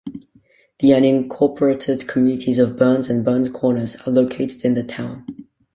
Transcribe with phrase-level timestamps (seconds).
[0.79, 5.27] The unincorporated communities of Burns and Burns Corners are located in the town.